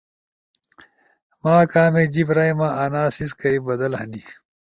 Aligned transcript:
ما 1.41 1.55
کامیک 1.71 2.07
جیِب 2.13 2.29
رائما 2.37 2.69
انا 2.83 3.03
سیسکئی 3.15 3.57
بدل 3.67 3.91
ہنی 3.99 4.21